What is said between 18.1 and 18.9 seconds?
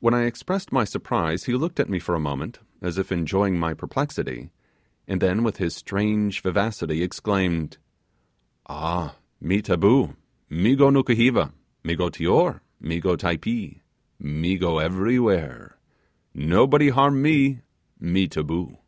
taboo.